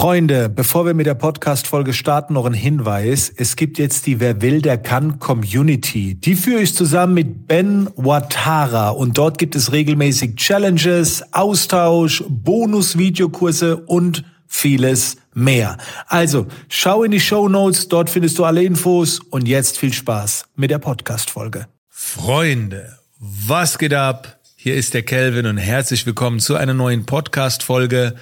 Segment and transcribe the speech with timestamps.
[0.00, 3.32] Freunde, bevor wir mit der Podcast-Folge starten, noch ein Hinweis.
[3.34, 6.14] Es gibt jetzt die Wer will, der kann Community.
[6.14, 13.76] Die führe ich zusammen mit Ben Watara und dort gibt es regelmäßig Challenges, Austausch, Bonus-Videokurse
[13.76, 15.78] und vieles mehr.
[16.06, 20.44] Also, schau in die Show Notes, dort findest du alle Infos und jetzt viel Spaß
[20.54, 21.66] mit der Podcast-Folge.
[21.88, 24.38] Freunde, was geht ab?
[24.54, 28.14] Hier ist der Kelvin und herzlich willkommen zu einer neuen Podcast-Folge.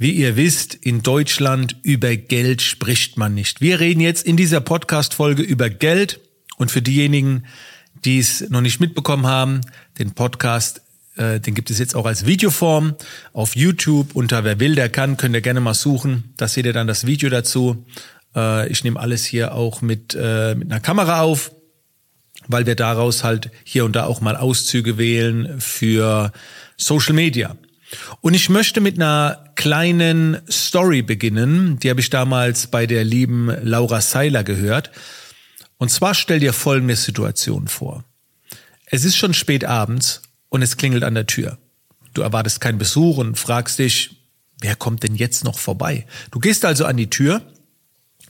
[0.00, 3.60] Wie ihr wisst, in Deutschland über Geld spricht man nicht.
[3.60, 6.20] Wir reden jetzt in dieser Podcast-Folge über Geld.
[6.56, 7.46] Und für diejenigen,
[8.04, 9.60] die es noch nicht mitbekommen haben,
[9.98, 10.82] den Podcast,
[11.16, 12.94] äh, den gibt es jetzt auch als Videoform
[13.32, 14.14] auf YouTube.
[14.14, 16.32] Unter Wer will, der kann, könnt ihr gerne mal suchen.
[16.36, 17.84] Da seht ihr dann das Video dazu.
[18.36, 21.50] Äh, ich nehme alles hier auch mit, äh, mit einer Kamera auf,
[22.46, 26.30] weil wir daraus halt hier und da auch mal Auszüge wählen für
[26.76, 27.56] Social Media.
[28.20, 31.78] Und ich möchte mit einer kleinen Story beginnen.
[31.78, 34.90] Die habe ich damals bei der lieben Laura Seiler gehört.
[35.78, 38.04] Und zwar stell dir folgende Situation vor.
[38.86, 41.58] Es ist schon spät abends und es klingelt an der Tür.
[42.14, 44.16] Du erwartest keinen Besuch und fragst dich,
[44.60, 46.06] wer kommt denn jetzt noch vorbei?
[46.30, 47.42] Du gehst also an die Tür,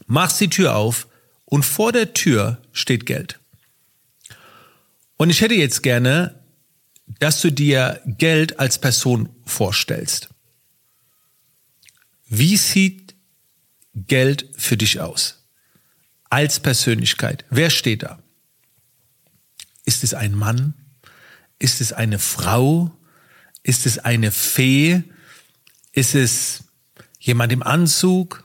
[0.07, 1.09] machst die Tür auf
[1.45, 3.39] und vor der Tür steht Geld.
[5.17, 6.38] Und ich hätte jetzt gerne
[7.19, 10.29] dass du dir Geld als Person vorstellst.
[12.29, 13.15] Wie sieht
[13.95, 15.47] Geld für dich aus?
[16.31, 17.45] Als Persönlichkeit.
[17.51, 18.19] Wer steht da?
[19.85, 20.75] Ist es ein Mann?
[21.59, 22.95] Ist es eine Frau?
[23.63, 25.03] Ist es eine Fee?
[25.93, 26.65] Ist es
[27.19, 28.45] jemand im Anzug?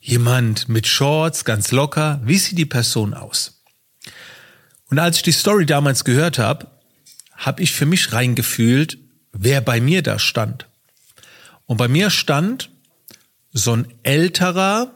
[0.00, 2.22] Jemand mit Shorts, ganz locker?
[2.24, 3.62] Wie sieht die Person aus?
[4.86, 6.79] Und als ich die Story damals gehört habe,
[7.40, 8.98] habe ich für mich reingefühlt,
[9.32, 10.66] wer bei mir da stand.
[11.64, 12.70] Und bei mir stand
[13.52, 14.92] so ein älterer,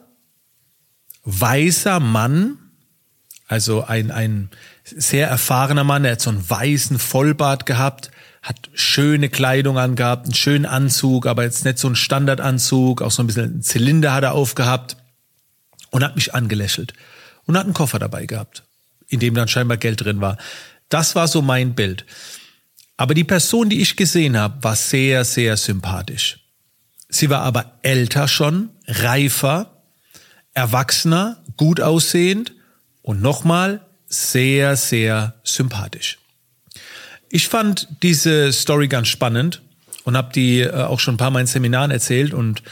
[1.25, 2.59] weißer Mann,
[3.49, 4.51] also ein, ein
[4.85, 8.11] sehr erfahrener Mann, der hat so einen weißen Vollbart gehabt,
[8.43, 13.23] hat schöne Kleidung angehabt, einen schönen Anzug, aber jetzt nicht so ein Standardanzug, auch so
[13.23, 14.99] ein bisschen einen Zylinder hat er aufgehabt
[15.91, 16.93] und hat mich angelächelt
[17.47, 18.65] und hat einen Koffer dabei gehabt,
[19.09, 20.37] in dem dann scheinbar Geld drin war.
[20.89, 22.05] Das war so mein Bild.
[22.97, 26.39] Aber die Person, die ich gesehen habe, war sehr, sehr sympathisch.
[27.09, 29.83] Sie war aber älter schon, reifer,
[30.53, 32.53] erwachsener, gut aussehend
[33.03, 36.19] und nochmal sehr, sehr sympathisch.
[37.29, 39.63] Ich fand diese Story ganz spannend
[40.05, 42.63] und habe die äh, auch schon ein paar Mal in Seminaren erzählt und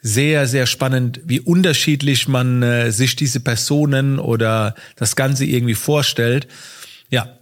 [0.00, 6.48] sehr, sehr spannend, wie unterschiedlich man äh, sich diese Personen oder das Ganze irgendwie vorstellt.
[7.10, 7.37] Ja,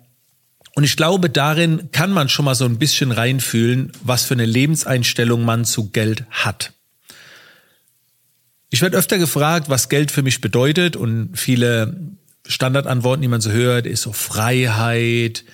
[0.76, 4.44] und ich glaube, darin kann man schon mal so ein bisschen reinfühlen, was für eine
[4.44, 6.74] Lebenseinstellung man zu Geld hat.
[8.68, 11.98] Ich werde öfter gefragt, was Geld für mich bedeutet und viele
[12.46, 15.44] Standardantworten, die man so hört, ist so Freiheit,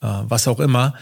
[0.00, 0.94] äh, was auch immer.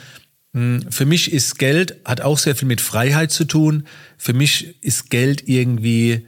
[0.52, 3.86] Hm, für mich ist Geld, hat auch sehr viel mit Freiheit zu tun.
[4.18, 6.26] Für mich ist Geld irgendwie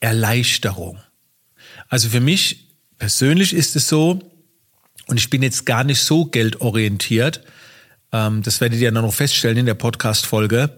[0.00, 0.98] Erleichterung.
[1.88, 4.20] Also für mich persönlich ist es so,
[5.08, 7.42] und ich bin jetzt gar nicht so geldorientiert.
[8.12, 10.70] Ähm, das werdet ihr dann noch feststellen in der Podcast-Folge,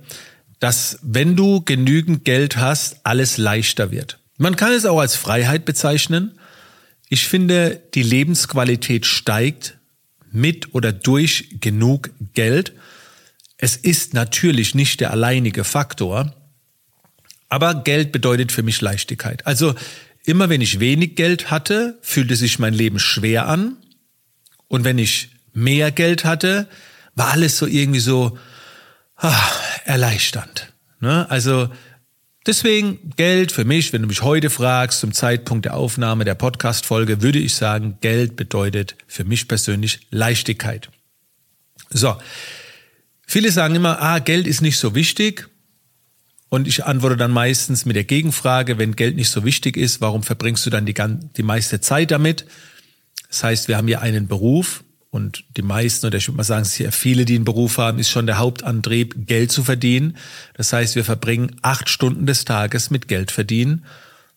[0.59, 4.19] dass wenn du genügend Geld hast, alles leichter wird.
[4.39, 6.39] Man kann es auch als Freiheit bezeichnen.
[7.09, 9.77] Ich finde, die Lebensqualität steigt
[10.33, 12.73] mit oder durch genug Geld.
[13.59, 16.35] Es ist natürlich nicht der alleinige Faktor,
[17.49, 19.47] aber Geld bedeutet für mich Leichtigkeit.
[19.47, 19.75] Also
[20.25, 23.77] immer wenn ich wenig Geld hatte, fühlte sich mein Leben schwer an.
[24.71, 26.69] Und wenn ich mehr Geld hatte,
[27.17, 28.39] war alles so irgendwie so
[29.17, 29.51] ah,
[29.85, 30.73] erleichternd.
[31.01, 31.29] Ne?
[31.29, 31.69] Also
[32.47, 37.21] deswegen Geld für mich, wenn du mich heute fragst, zum Zeitpunkt der Aufnahme der Podcast-Folge,
[37.21, 40.89] würde ich sagen, Geld bedeutet für mich persönlich Leichtigkeit.
[41.91, 42.17] So.
[43.27, 45.49] Viele sagen immer, ah, Geld ist nicht so wichtig.
[46.49, 50.23] Und ich antworte dann meistens mit der Gegenfrage, wenn Geld nicht so wichtig ist, warum
[50.23, 50.95] verbringst du dann die,
[51.37, 52.47] die meiste Zeit damit?
[53.31, 56.65] Das heißt, wir haben hier einen Beruf und die meisten, oder ich würde mal sagen,
[56.65, 60.17] sehr viele, die einen Beruf haben, ist schon der Hauptantrieb, Geld zu verdienen.
[60.55, 63.85] Das heißt, wir verbringen acht Stunden des Tages mit Geld verdienen.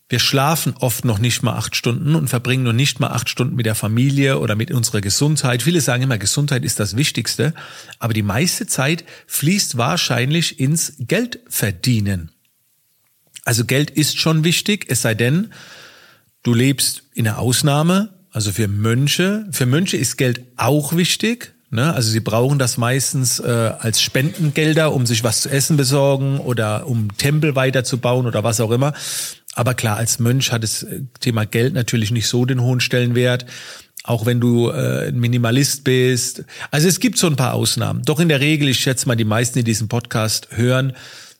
[0.10, 3.56] Wir schlafen oft noch nicht mal acht Stunden und verbringen noch nicht mal acht Stunden
[3.56, 5.64] mit der Familie oder mit unserer Gesundheit.
[5.64, 7.54] Viele sagen immer, Gesundheit ist das Wichtigste,
[8.00, 12.32] aber die meiste Zeit fließt wahrscheinlich ins Geldverdienen.
[13.46, 15.52] Also Geld ist schon wichtig, es sei denn,
[16.44, 21.54] du lebst in einer Ausnahme, also für Mönche, für Mönche ist Geld auch wichtig.
[21.70, 21.94] Ne?
[21.94, 26.88] Also sie brauchen das meistens äh, als Spendengelder, um sich was zu essen besorgen oder
[26.88, 28.94] um Tempel weiterzubauen oder was auch immer.
[29.54, 33.46] Aber klar, als Mönch hat das äh, Thema Geld natürlich nicht so den hohen Stellenwert.
[34.04, 36.44] Auch wenn du äh, Minimalist bist.
[36.72, 38.02] Also es gibt so ein paar Ausnahmen.
[38.04, 40.94] Doch in der Regel, ich schätze mal, die meisten, die diesen Podcast hören,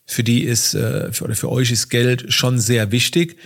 [0.06, 3.38] für die ist, äh, für, oder für euch ist Geld schon sehr wichtig.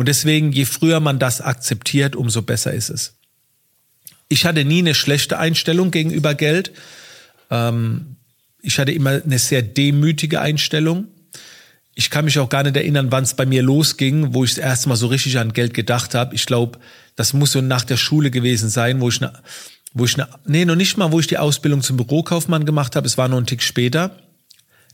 [0.00, 3.18] Und deswegen, je früher man das akzeptiert, umso besser ist es.
[4.28, 6.72] Ich hatte nie eine schlechte Einstellung gegenüber Geld.
[7.50, 8.16] Ähm,
[8.62, 11.08] ich hatte immer eine sehr demütige Einstellung.
[11.94, 14.64] Ich kann mich auch gar nicht erinnern, wann es bei mir losging, wo ich das
[14.64, 16.34] erste Mal so richtig an Geld gedacht habe.
[16.34, 16.78] Ich glaube,
[17.14, 19.34] das muss so nach der Schule gewesen sein, wo ich eine,
[19.92, 23.06] wo ich eine, nee, noch nicht mal, wo ich die Ausbildung zum Bürokaufmann gemacht habe.
[23.06, 24.16] Es war noch ein Tick später.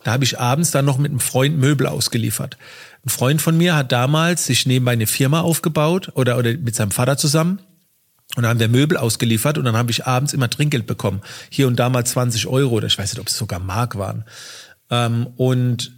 [0.02, 2.56] Da habe ich abends dann noch mit einem Freund Möbel ausgeliefert.
[3.06, 6.90] Ein Freund von mir hat damals sich nebenbei eine Firma aufgebaut oder, oder mit seinem
[6.90, 7.60] Vater zusammen.
[8.34, 11.22] Und dann haben wir Möbel ausgeliefert und dann habe ich abends immer Trinkgeld bekommen.
[11.48, 14.24] Hier und da mal 20 Euro oder ich weiß nicht, ob es sogar Mark waren.
[14.90, 15.92] Ähm, und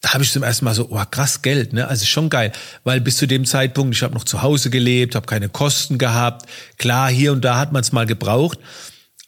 [0.00, 1.88] da habe ich zum ersten Mal so, oh krass Geld, ne?
[1.88, 2.52] Also schon geil,
[2.84, 6.46] weil bis zu dem Zeitpunkt, ich habe noch zu Hause gelebt, habe keine Kosten gehabt.
[6.78, 8.60] Klar, hier und da hat man es mal gebraucht.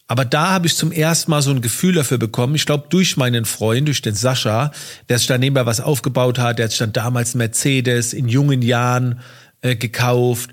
[0.08, 2.55] Aber da habe ich zum ersten Mal so ein Gefühl dafür bekommen.
[2.55, 4.70] Ich glaube, durch meinen Freund, durch den Sascha,
[5.08, 8.62] der sich da nebenbei was aufgebaut hat, der hat sich dann damals Mercedes in jungen
[8.62, 9.20] Jahren
[9.62, 10.50] äh, gekauft,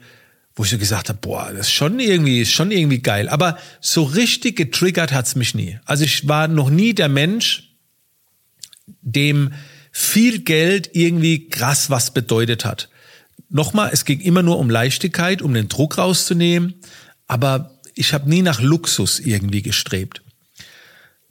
[0.55, 3.29] wo ich so gesagt habe, boah, das ist schon irgendwie, ist schon irgendwie geil.
[3.29, 5.79] Aber so richtig getriggert hat's mich nie.
[5.85, 7.75] Also ich war noch nie der Mensch,
[9.01, 9.53] dem
[9.91, 12.89] viel Geld irgendwie krass was bedeutet hat.
[13.49, 16.73] Nochmal, es ging immer nur um Leichtigkeit, um den Druck rauszunehmen,
[17.27, 20.21] aber ich habe nie nach Luxus irgendwie gestrebt.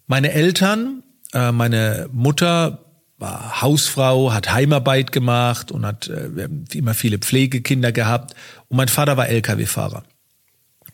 [0.06, 2.84] Meine Eltern, äh, meine Mutter
[3.18, 8.34] war Hausfrau, hat Heimarbeit gemacht und hat äh, immer viele Pflegekinder gehabt.
[8.68, 10.02] Und mein Vater war Lkw-Fahrer.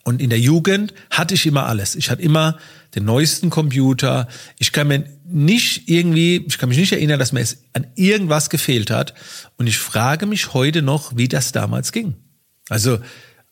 [0.03, 1.95] Und in der Jugend hatte ich immer alles.
[1.95, 2.57] Ich hatte immer
[2.95, 4.27] den neuesten Computer.
[4.57, 8.49] Ich kann mir nicht irgendwie, ich kann mich nicht erinnern, dass mir es an irgendwas
[8.49, 9.13] gefehlt hat.
[9.57, 12.15] Und ich frage mich heute noch, wie das damals ging.
[12.69, 12.99] Also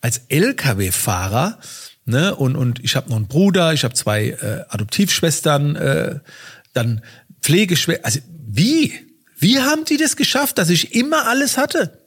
[0.02, 1.60] als Lkw-Fahrer
[2.07, 2.33] Ne?
[2.33, 6.19] Und, und ich habe noch einen Bruder, ich habe zwei äh, Adoptivschwestern, äh,
[6.74, 7.01] dann
[7.42, 8.06] Pflegeschwestern.
[8.06, 8.94] Also wie?
[9.38, 12.00] Wie haben die das geschafft, dass ich immer alles hatte?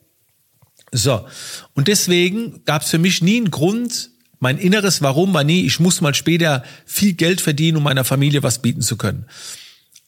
[0.90, 1.26] So,
[1.74, 4.10] und deswegen gab es für mich nie einen Grund,
[4.40, 8.42] mein inneres Warum war nie, ich muss mal später viel Geld verdienen, um meiner Familie
[8.42, 9.26] was bieten zu können.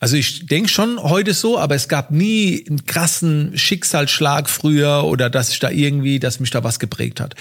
[0.01, 5.31] Also ich denke schon heute so, aber es gab nie einen krassen Schicksalsschlag früher oder
[5.31, 7.35] dass ich da irgendwie, dass mich da was geprägt hat.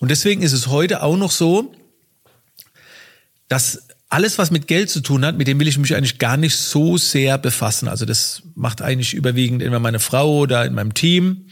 [0.00, 1.74] Und deswegen ist es heute auch noch so,
[3.48, 6.36] dass alles, was mit Geld zu tun hat, mit dem will ich mich eigentlich gar
[6.36, 7.88] nicht so sehr befassen.
[7.88, 11.46] Also das macht eigentlich überwiegend immer meine Frau oder in meinem Team.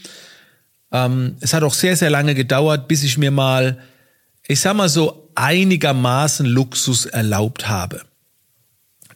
[0.91, 3.79] Ähm, es hat auch sehr, sehr lange gedauert, bis ich mir mal,
[4.47, 8.01] ich sag mal so, einigermaßen Luxus erlaubt habe.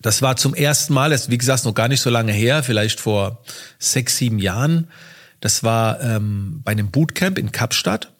[0.01, 2.99] Das war zum ersten Mal, das wie gesagt noch gar nicht so lange her, vielleicht
[2.99, 3.43] vor
[3.79, 4.87] sechs, sieben Jahren.
[5.39, 8.10] Das war ähm, bei einem Bootcamp in Kapstadt.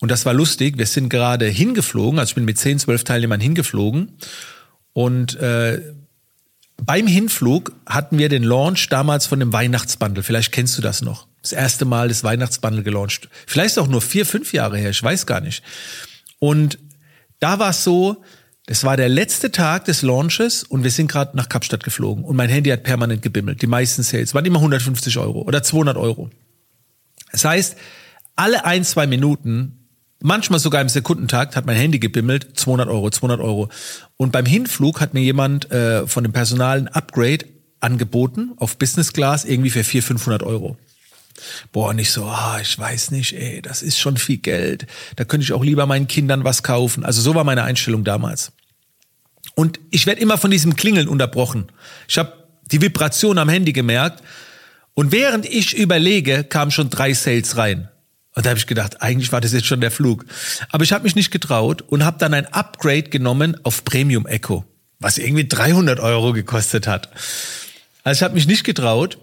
[0.00, 0.78] Und das war lustig.
[0.78, 4.12] Wir sind gerade hingeflogen, also ich bin mit 10, 12 Teilnehmern hingeflogen.
[4.92, 5.80] Und äh,
[6.76, 10.22] beim Hinflug hatten wir den Launch damals von dem Weihnachtsbundle.
[10.22, 11.26] Vielleicht kennst du das noch.
[11.42, 13.28] Das erste Mal das Weihnachtsbundle gelauncht.
[13.46, 15.62] Vielleicht auch nur vier, fünf Jahre her, ich weiß gar nicht.
[16.38, 16.78] Und
[17.38, 18.22] da war es so,
[18.66, 22.34] das war der letzte Tag des Launches und wir sind gerade nach Kapstadt geflogen und
[22.34, 23.60] mein Handy hat permanent gebimmelt.
[23.60, 26.30] Die meisten Sales waren immer 150 Euro oder 200 Euro.
[27.30, 27.76] Das heißt,
[28.36, 29.83] alle ein, zwei Minuten
[30.26, 33.68] Manchmal sogar im Sekundentakt hat mein Handy gebimmelt, 200 Euro, 200 Euro.
[34.16, 37.44] Und beim Hinflug hat mir jemand äh, von dem Personal ein Upgrade
[37.80, 40.78] angeboten auf Business Class irgendwie für 400, 500 Euro.
[41.72, 44.86] Boah, nicht so, ah, ich weiß nicht, ey, das ist schon viel Geld.
[45.16, 47.04] Da könnte ich auch lieber meinen Kindern was kaufen.
[47.04, 48.52] Also so war meine Einstellung damals.
[49.54, 51.66] Und ich werde immer von diesem Klingeln unterbrochen.
[52.08, 52.32] Ich habe
[52.72, 54.22] die Vibration am Handy gemerkt.
[54.94, 57.90] Und während ich überlege, kamen schon drei Sales rein.
[58.34, 60.24] Und da habe ich gedacht, eigentlich war das jetzt schon der Flug.
[60.70, 64.64] Aber ich habe mich nicht getraut und habe dann ein Upgrade genommen auf Premium Echo,
[64.98, 67.10] was irgendwie 300 Euro gekostet hat.
[68.02, 69.18] Also ich habe mich nicht getraut.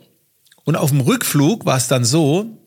[0.63, 2.57] Und auf dem Rückflug war es dann so,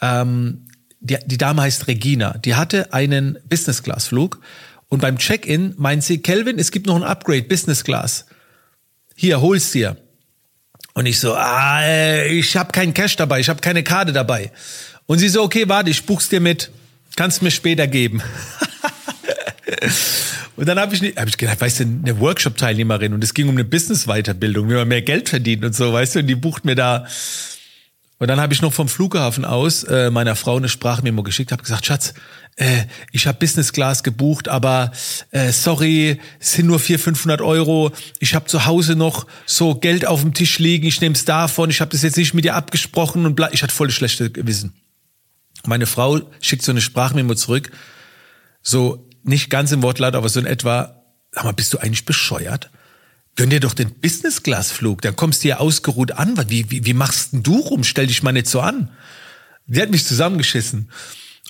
[0.00, 0.66] ähm,
[1.00, 4.40] die, die Dame heißt Regina, die hatte einen Business Class Flug
[4.88, 8.26] und beim Check-in meint sie, Kelvin, es gibt noch ein Upgrade Business Class.
[9.16, 9.96] Hier, hol's dir.
[10.94, 14.52] Und ich so, ah, ich habe keinen Cash dabei, ich habe keine Karte dabei.
[15.06, 16.70] Und sie so, okay, warte, ich buch's dir mit.
[17.16, 18.22] Kannst mir später geben.
[20.56, 23.54] und dann habe ich, hab ich gedacht, weißt du, eine Workshop-Teilnehmerin und es ging um
[23.54, 26.74] eine Business-Weiterbildung, wie man mehr Geld verdient und so, weißt du, und die bucht mir
[26.74, 27.06] da
[28.18, 31.62] Und dann habe ich noch vom Flughafen aus äh, meiner Frau eine Sprachmemo geschickt, habe
[31.62, 32.14] gesagt, Schatz,
[32.56, 34.92] äh, ich habe Business Class gebucht, aber
[35.30, 37.92] äh, sorry, es sind nur 400, 500 Euro.
[38.20, 41.70] Ich habe zu Hause noch so Geld auf dem Tisch liegen, ich nehme es davon,
[41.70, 43.50] ich habe das jetzt nicht mit dir abgesprochen und bla.
[43.52, 44.72] Ich hatte voll schlechte Gewissen.
[45.66, 47.70] Meine Frau schickt so eine Sprachmemo zurück,
[48.62, 51.02] so nicht ganz im Wortlaut, aber so in etwa,
[51.32, 52.70] sag mal, bist du eigentlich bescheuert?
[53.36, 56.38] Gönn dir doch den Business-Class-Flug, dann kommst du ja ausgeruht an.
[56.48, 57.82] Wie, wie, wie machst denn du rum?
[57.82, 58.90] Stell dich mal nicht so an.
[59.66, 60.90] Die hat mich zusammengeschissen.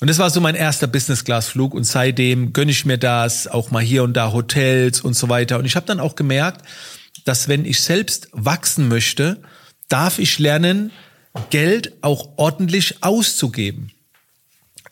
[0.01, 3.83] Und das war so mein erster Business-Class-Flug und seitdem gönne ich mir das, auch mal
[3.83, 5.59] hier und da Hotels und so weiter.
[5.59, 6.67] Und ich habe dann auch gemerkt,
[7.25, 9.41] dass wenn ich selbst wachsen möchte,
[9.89, 10.91] darf ich lernen,
[11.51, 13.93] Geld auch ordentlich auszugeben.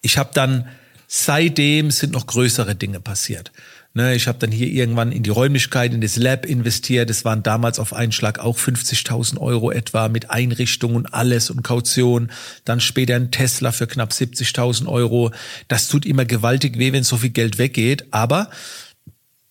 [0.02, 0.68] Ich habe dann
[1.06, 3.52] seitdem sind noch größere Dinge passiert.
[3.94, 7.10] Ne, ich habe dann hier irgendwann in die Räumlichkeit, in das Lab investiert.
[7.10, 11.62] Das waren damals auf einen Schlag auch 50.000 Euro etwa mit Einrichtung und alles und
[11.62, 12.30] Kaution.
[12.64, 15.30] Dann später ein Tesla für knapp 70.000 Euro.
[15.68, 18.06] Das tut immer gewaltig weh, wenn so viel Geld weggeht.
[18.12, 18.48] Aber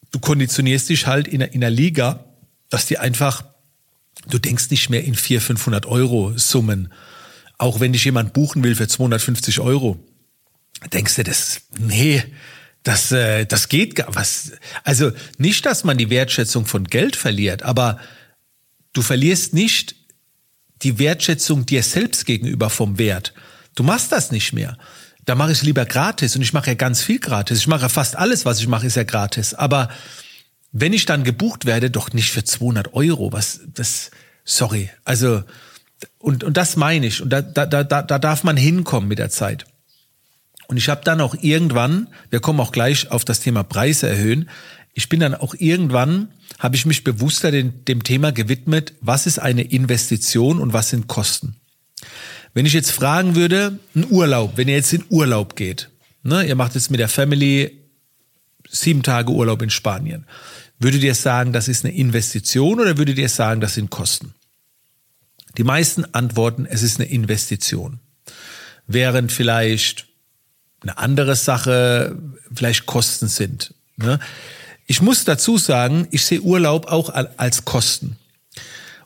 [0.10, 2.26] du konditionierst dich halt in, in einer Liga,
[2.72, 3.44] dass die einfach,
[4.28, 6.92] du denkst nicht mehr in 400, 500 Euro Summen.
[7.60, 10.00] Auch wenn dich jemand buchen will für 250 Euro.
[10.90, 12.24] Denkst du, das, nee,
[12.84, 14.54] das, äh, das geht gar was.
[14.84, 18.00] Also nicht, dass man die Wertschätzung von Geld verliert, aber
[18.94, 19.96] du verlierst nicht
[20.82, 23.34] die Wertschätzung dir selbst gegenüber vom Wert.
[23.76, 24.78] Du machst das nicht mehr.
[25.26, 27.60] Da mache ich lieber gratis und ich mache ja ganz viel gratis.
[27.60, 29.54] Ich mache ja fast alles, was ich mache, ist ja gratis.
[29.54, 29.90] Aber
[30.72, 33.32] wenn ich dann gebucht werde, doch nicht für 200 Euro.
[33.32, 34.10] Was, das,
[34.44, 34.90] sorry.
[35.04, 35.44] Also,
[36.18, 37.22] und, und das meine ich.
[37.22, 39.66] Und da, da, da, da darf man hinkommen mit der Zeit.
[40.72, 44.50] Und ich habe dann auch irgendwann, wir kommen auch gleich auf das Thema Preise erhöhen,
[44.94, 49.38] ich bin dann auch irgendwann, habe ich mich bewusster dem, dem Thema gewidmet, was ist
[49.38, 51.58] eine Investition und was sind Kosten.
[52.54, 55.90] Wenn ich jetzt fragen würde, ein Urlaub, wenn ihr jetzt in Urlaub geht,
[56.24, 57.84] ne, ihr macht jetzt mit der Family
[58.70, 60.26] sieben Tage Urlaub in Spanien,
[60.80, 64.36] würdet ihr sagen, das ist eine Investition oder würdet ihr sagen, das sind Kosten?
[65.58, 68.00] Die meisten antworten, es ist eine Investition.
[68.88, 70.08] Während vielleicht
[70.82, 72.18] eine andere Sache
[72.54, 73.74] vielleicht Kosten sind.
[73.98, 74.20] Ne?
[74.88, 78.18] Ich muss dazu sagen, ich sehe Urlaub auch als Kosten.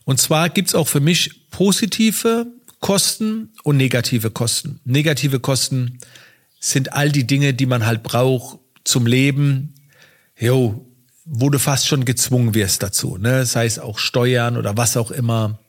[0.06, 2.48] Und zwar gibt's auch für mich positive
[2.80, 4.80] Kosten und negative Kosten.
[4.86, 6.00] Negative Kosten
[6.60, 9.74] sind all die Dinge, die man halt braucht zum Leben,
[10.40, 10.86] jo,
[11.26, 13.46] wo du fast schon gezwungen wirst dazu, ne?
[13.46, 15.60] sei es auch Steuern oder was auch immer.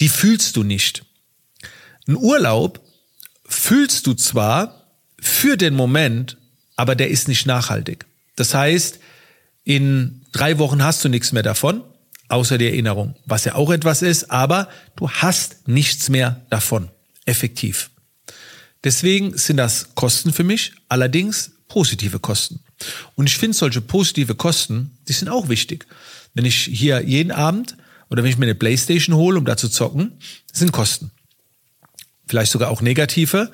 [0.00, 1.04] Die fühlst du nicht.
[2.06, 2.80] Ein Urlaub
[3.50, 4.86] fühlst du zwar
[5.20, 6.38] für den Moment,
[6.76, 8.06] aber der ist nicht nachhaltig.
[8.36, 9.00] Das heißt,
[9.64, 11.82] in drei Wochen hast du nichts mehr davon,
[12.28, 16.90] außer die Erinnerung, was ja auch etwas ist, aber du hast nichts mehr davon,
[17.26, 17.90] effektiv.
[18.82, 22.60] Deswegen sind das Kosten für mich, allerdings positive Kosten.
[23.14, 25.86] Und ich finde solche positive Kosten, die sind auch wichtig.
[26.32, 27.76] Wenn ich hier jeden Abend
[28.08, 30.12] oder wenn ich mir eine Playstation hole, um da zu zocken,
[30.52, 31.10] sind Kosten
[32.30, 33.50] vielleicht sogar auch negative,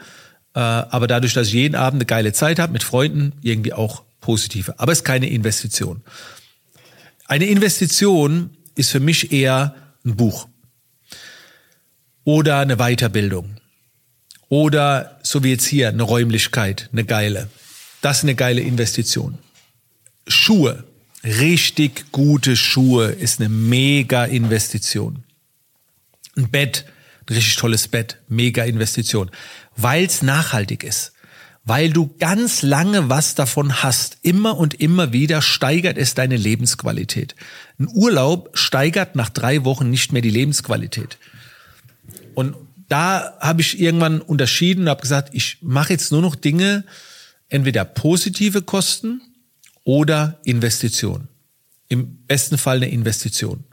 [0.54, 4.04] äh, aber dadurch, dass ich jeden Abend eine geile Zeit habe mit Freunden, irgendwie auch
[4.21, 4.78] positive.
[4.78, 6.02] Aber es ist keine Investition.
[7.26, 10.47] Eine Investition ist für mich eher ein Buch
[12.25, 13.56] oder eine Weiterbildung
[14.49, 17.49] oder so wie jetzt hier eine Räumlichkeit, eine geile.
[18.02, 19.38] Das ist eine geile Investition.
[20.28, 20.85] Schuhe,
[21.25, 25.25] richtig gute Schuhe ist eine mega Investition.
[26.37, 26.85] Ein Bett,
[27.28, 29.30] ein richtig tolles Bett, mega Investition,
[29.76, 31.12] weil es nachhaltig ist.
[31.64, 34.18] Weil du ganz lange was davon hast.
[34.23, 37.35] Immer und immer wieder steigert es deine Lebensqualität.
[37.80, 41.18] Ein Urlaub steigert nach drei Wochen nicht mehr die Lebensqualität.
[42.35, 42.54] Und
[42.88, 46.85] da habe ich irgendwann unterschieden und habe gesagt, ich mache jetzt nur noch Dinge,
[47.49, 49.21] entweder positive Kosten
[49.83, 51.28] oder Investition.
[51.88, 53.64] Im besten Fall eine Investition.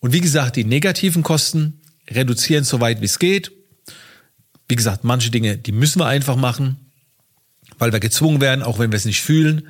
[0.00, 1.80] Und wie gesagt, die negativen Kosten,
[2.10, 3.52] reduzieren so weit wie es geht.
[4.68, 6.76] Wie gesagt, manche Dinge, die müssen wir einfach machen,
[7.78, 9.68] weil wir gezwungen werden, auch wenn wir es nicht fühlen.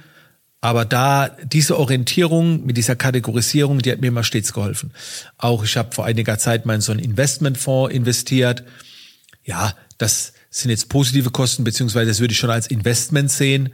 [0.61, 4.93] Aber da diese Orientierung mit dieser Kategorisierung, die hat mir immer stets geholfen.
[5.37, 8.65] Auch ich habe vor einiger Zeit mal in so einen Investmentfonds investiert.
[9.45, 13.69] Ja, das sind jetzt positive Kosten, beziehungsweise das würde ich schon als Investment sehen.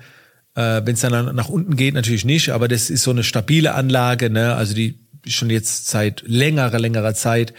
[0.54, 3.75] Äh, Wenn es dann nach unten geht, natürlich nicht, aber das ist so eine stabile
[3.75, 4.54] Anlage, ne?
[4.54, 7.54] also die schon jetzt seit längerer, längerer Zeit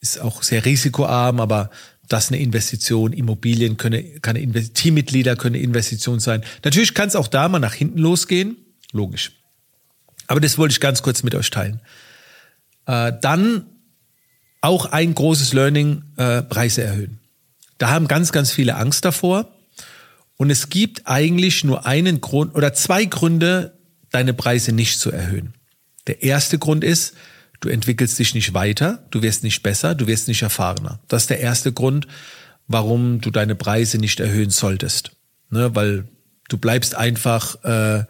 [0.00, 1.70] ist auch sehr risikoarm, aber
[2.08, 6.42] das eine Investition, Immobilien können, kann eine Teammitglieder können Investition sein.
[6.64, 8.56] Natürlich kann es auch da mal nach hinten losgehen,
[8.92, 9.32] logisch.
[10.26, 11.80] Aber das wollte ich ganz kurz mit euch teilen.
[12.86, 13.66] Äh, dann
[14.60, 17.20] auch ein großes Learning, äh, Preise erhöhen.
[17.78, 19.54] Da haben ganz, ganz viele Angst davor.
[20.36, 23.76] Und es gibt eigentlich nur einen Grund oder zwei Gründe,
[24.10, 25.54] deine Preise nicht zu erhöhen.
[26.06, 27.14] Der erste Grund ist,
[27.60, 31.00] du entwickelst dich nicht weiter, du wirst nicht besser, du wirst nicht erfahrener.
[31.08, 32.06] Das ist der erste Grund,
[32.66, 35.12] warum du deine Preise nicht erhöhen solltest.
[35.50, 36.06] Ne, weil
[36.48, 38.04] du bleibst einfach äh,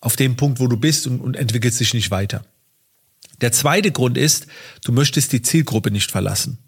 [0.00, 2.44] auf dem Punkt, wo du bist und, und entwickelst dich nicht weiter.
[3.40, 4.46] Der zweite Grund ist,
[4.84, 6.58] du möchtest die Zielgruppe nicht verlassen.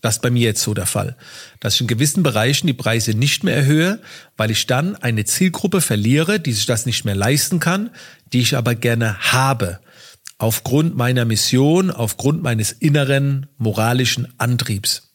[0.00, 1.16] Das ist bei mir jetzt so der Fall.
[1.60, 4.00] Dass ich in gewissen Bereichen die Preise nicht mehr erhöhe,
[4.36, 7.90] weil ich dann eine Zielgruppe verliere, die sich das nicht mehr leisten kann,
[8.32, 9.78] die ich aber gerne habe.
[10.42, 15.12] Aufgrund meiner Mission, aufgrund meines inneren moralischen Antriebs.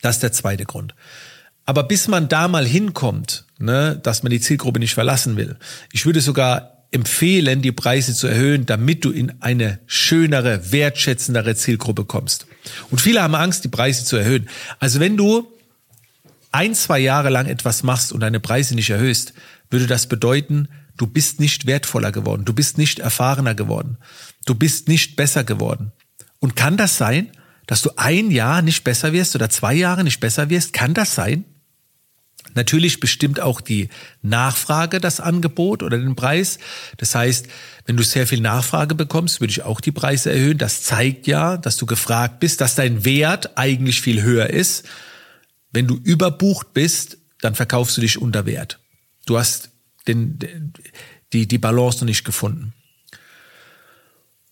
[0.00, 0.94] Das ist der zweite Grund.
[1.64, 5.56] Aber bis man da mal hinkommt, ne, dass man die Zielgruppe nicht verlassen will,
[5.90, 12.04] ich würde sogar empfehlen, die Preise zu erhöhen, damit du in eine schönere, wertschätzendere Zielgruppe
[12.04, 12.46] kommst.
[12.92, 14.48] Und viele haben Angst, die Preise zu erhöhen.
[14.78, 15.52] Also wenn du
[16.52, 19.32] ein, zwei Jahre lang etwas machst und deine Preise nicht erhöhst,
[19.68, 23.98] würde das bedeuten, du bist nicht wertvoller geworden, du bist nicht erfahrener geworden,
[24.46, 25.92] du bist nicht besser geworden.
[26.38, 27.30] Und kann das sein,
[27.66, 30.72] dass du ein Jahr nicht besser wirst oder zwei Jahre nicht besser wirst?
[30.72, 31.44] Kann das sein?
[32.54, 33.88] Natürlich bestimmt auch die
[34.20, 36.58] Nachfrage das Angebot oder den Preis.
[36.98, 37.46] Das heißt,
[37.86, 40.58] wenn du sehr viel Nachfrage bekommst, würde ich auch die Preise erhöhen.
[40.58, 44.84] Das zeigt ja, dass du gefragt bist, dass dein Wert eigentlich viel höher ist.
[45.70, 48.80] Wenn du überbucht bist, dann verkaufst du dich unter Wert.
[49.24, 49.70] Du hast
[50.08, 50.72] den,
[51.32, 52.72] die, die Balance noch nicht gefunden.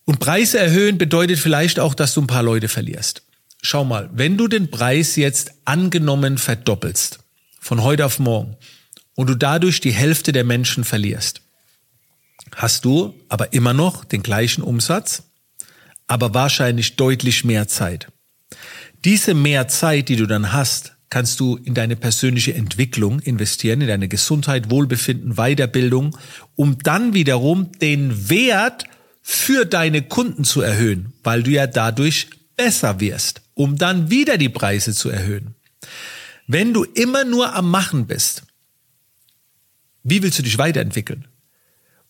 [0.04, 3.22] Und Preise erhöhen bedeutet vielleicht auch, dass du ein paar Leute verlierst.
[3.62, 7.20] Schau mal, wenn du den Preis jetzt angenommen verdoppelst,
[7.60, 8.56] von heute auf morgen
[9.14, 11.42] und du dadurch die Hälfte der Menschen verlierst,
[12.56, 15.22] hast du aber immer noch den gleichen Umsatz,
[16.06, 18.08] aber wahrscheinlich deutlich mehr Zeit.
[19.04, 23.88] Diese mehr Zeit, die du dann hast, kannst du in deine persönliche Entwicklung investieren, in
[23.88, 26.16] deine Gesundheit, Wohlbefinden, Weiterbildung,
[26.54, 28.84] um dann wiederum den Wert
[29.20, 34.48] für deine Kunden zu erhöhen, weil du ja dadurch besser wirst, um dann wieder die
[34.48, 35.56] Preise zu erhöhen.
[36.46, 38.42] Wenn du immer nur am Machen bist,
[40.02, 41.26] wie willst du dich weiterentwickeln?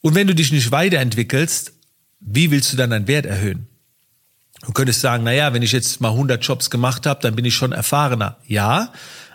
[0.03, 1.73] Und wenn du dich nicht weiterentwickelst,
[2.21, 3.67] wie willst du dann deinen Wert erhöhen?
[4.63, 7.45] Du könntest sagen, na ja, wenn ich jetzt mal 100 Jobs gemacht habe, dann bin
[7.45, 8.37] ich schon erfahrener.
[8.47, 8.93] Ja,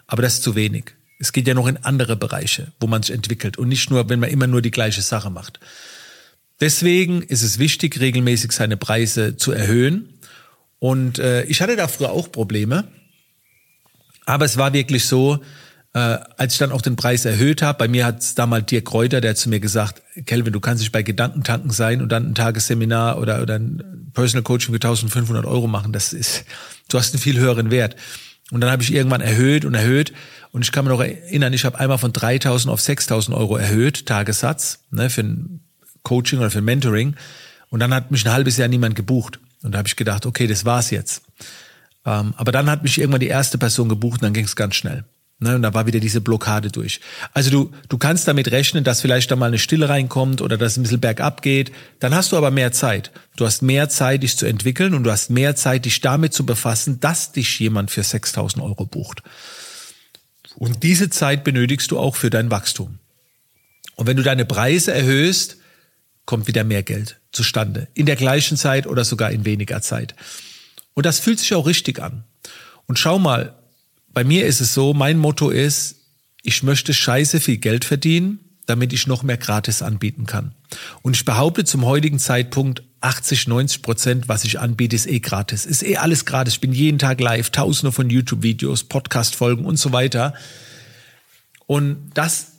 [0.07, 0.93] aber das ist zu wenig.
[1.19, 4.19] Es geht ja noch in andere Bereiche, wo man sich entwickelt und nicht nur, wenn
[4.19, 5.59] man immer nur die gleiche Sache macht.
[6.59, 10.19] Deswegen ist es wichtig, regelmäßig seine Preise zu erhöhen.
[10.79, 12.87] Und äh, ich hatte da früher auch Probleme.
[14.25, 15.39] Aber es war wirklich so,
[15.95, 18.83] äh, als ich dann auch den Preis erhöht habe, bei mir hat es damals Dirk
[18.83, 22.31] Kräuter, der hat zu mir gesagt, Kelvin, du kannst dich bei Gedankentanken sein und dann
[22.31, 25.93] ein Tagesseminar oder, oder ein Personal Coaching für 1500 Euro machen.
[25.93, 26.43] Das ist,
[26.89, 27.95] du hast einen viel höheren Wert.
[28.51, 30.11] Und dann habe ich irgendwann erhöht und erhöht.
[30.51, 34.05] Und ich kann mir noch erinnern, ich habe einmal von 3000 auf 6000 Euro erhöht,
[34.05, 35.61] Tagessatz, ne, für ein
[36.03, 37.15] Coaching oder für ein Mentoring.
[37.69, 39.39] Und dann hat mich ein halbes Jahr niemand gebucht.
[39.63, 41.21] Und da habe ich gedacht, okay, das war's jetzt.
[42.05, 44.75] Ähm, aber dann hat mich irgendwann die erste Person gebucht und dann ging es ganz
[44.75, 45.05] schnell.
[45.37, 47.01] Ne, und da war wieder diese Blockade durch.
[47.33, 50.73] Also du, du kannst damit rechnen, dass vielleicht da mal eine Stille reinkommt oder dass
[50.73, 51.73] es ein bisschen bergab geht.
[51.99, 53.11] Dann hast du aber mehr Zeit.
[53.35, 56.45] Du hast mehr Zeit, dich zu entwickeln und du hast mehr Zeit, dich damit zu
[56.45, 59.23] befassen, dass dich jemand für 6000 Euro bucht.
[60.55, 62.99] Und diese Zeit benötigst du auch für dein Wachstum.
[63.95, 65.57] Und wenn du deine Preise erhöhst,
[66.25, 67.89] kommt wieder mehr Geld zustande.
[67.93, 70.15] In der gleichen Zeit oder sogar in weniger Zeit.
[70.93, 72.23] Und das fühlt sich auch richtig an.
[72.85, 73.55] Und schau mal,
[74.15, 75.97] bei mir ist es so, mein Motto ist,
[76.41, 80.55] ich möchte scheiße viel Geld verdienen, damit ich noch mehr gratis anbieten kann.
[81.01, 85.65] Und ich behaupte zum heutigen Zeitpunkt, 80, 90 Prozent, was ich anbiete, ist eh gratis.
[85.65, 86.55] Ist eh alles gratis.
[86.55, 90.33] Ich bin jeden Tag live, tausende von YouTube-Videos, Podcast-Folgen und so weiter.
[91.67, 92.53] Und das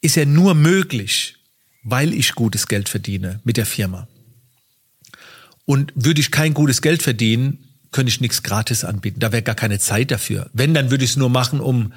[0.00, 1.38] ist ja nur möglich,
[1.82, 4.06] weil ich gutes Geld verdiene mit der Firma.
[5.66, 9.20] Und würde ich kein gutes Geld verdienen, könnte ich nichts gratis anbieten.
[9.20, 10.50] Da wäre gar keine Zeit dafür.
[10.52, 11.92] Wenn, dann würde ich es nur machen, um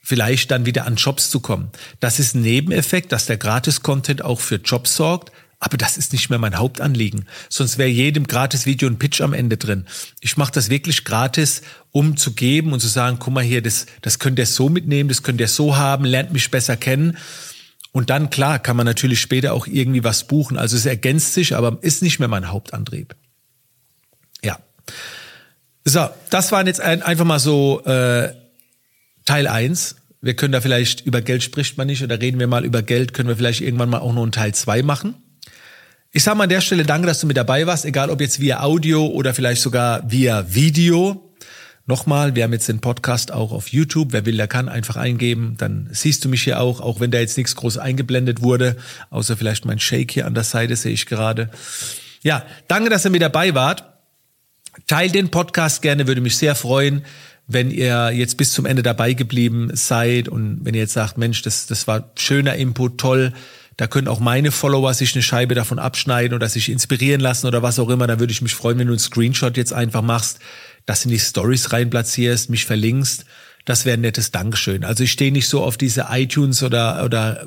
[0.00, 1.70] vielleicht dann wieder an Jobs zu kommen.
[1.98, 5.32] Das ist ein Nebeneffekt, dass der Gratis-Content auch für Jobs sorgt.
[5.58, 7.26] Aber das ist nicht mehr mein Hauptanliegen.
[7.48, 9.86] Sonst wäre jedem Gratis-Video ein Pitch am Ende drin.
[10.20, 13.86] Ich mache das wirklich gratis, um zu geben und zu sagen, guck mal hier, das,
[14.02, 17.16] das könnt ihr so mitnehmen, das könnt ihr so haben, lernt mich besser kennen.
[17.90, 20.58] Und dann, klar, kann man natürlich später auch irgendwie was buchen.
[20.58, 23.16] Also es ergänzt sich, aber ist nicht mehr mein Hauptantrieb.
[24.44, 24.60] Ja.
[25.84, 28.32] So, das waren jetzt ein, einfach mal so äh,
[29.26, 29.96] Teil eins.
[30.22, 33.12] Wir können da vielleicht über Geld spricht man nicht oder reden wir mal über Geld,
[33.12, 35.14] können wir vielleicht irgendwann mal auch noch einen Teil zwei machen.
[36.12, 38.40] Ich sage mal an der Stelle danke, dass du mit dabei warst, egal ob jetzt
[38.40, 41.34] via Audio oder vielleicht sogar via Video.
[41.86, 44.12] Nochmal, wir haben jetzt den Podcast auch auf YouTube.
[44.12, 45.56] Wer will, der kann einfach eingeben.
[45.58, 48.76] Dann siehst du mich hier auch, auch wenn da jetzt nichts groß eingeblendet wurde,
[49.10, 51.50] außer vielleicht mein Shake hier an der Seite sehe ich gerade.
[52.22, 53.93] Ja, danke, dass ihr mit dabei wart.
[54.86, 57.04] Teilt den Podcast gerne, würde mich sehr freuen,
[57.46, 61.42] wenn ihr jetzt bis zum Ende dabei geblieben seid und wenn ihr jetzt sagt, Mensch,
[61.42, 63.32] das, das war schöner Input, toll
[63.76, 67.62] da können auch meine Follower sich eine Scheibe davon abschneiden oder sich inspirieren lassen oder
[67.62, 68.06] was auch immer.
[68.06, 70.38] Da würde ich mich freuen, wenn du einen Screenshot jetzt einfach machst,
[70.86, 73.24] das in die Stories reinplatzierst, mich verlinkst.
[73.64, 74.84] Das wäre ein nettes Dankeschön.
[74.84, 77.46] Also ich stehe nicht so auf diese iTunes oder, oder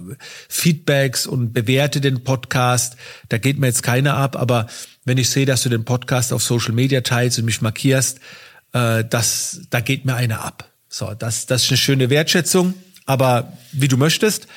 [0.50, 2.98] Feedbacks und bewerte den Podcast.
[3.30, 4.36] Da geht mir jetzt keiner ab.
[4.36, 4.68] Aber
[5.08, 8.20] wenn ich sehe, dass du den Podcast auf Social Media teilst und mich markierst,
[8.74, 10.70] äh, das, da geht mir einer ab.
[10.90, 12.74] So, das, das ist eine schöne Wertschätzung.
[13.06, 14.48] Aber wie du möchtest.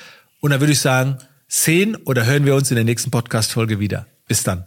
[0.41, 4.07] Und da würde ich sagen, sehen oder hören wir uns in der nächsten Podcast-Folge wieder.
[4.27, 4.67] Bis dann.